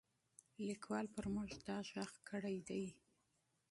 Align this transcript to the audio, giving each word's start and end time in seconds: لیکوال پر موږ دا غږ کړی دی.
لیکوال 0.67 1.05
پر 1.15 1.25
موږ 1.35 1.49
دا 1.67 1.77
غږ 1.91 2.11
کړی 2.29 2.57
دی. 2.67 2.83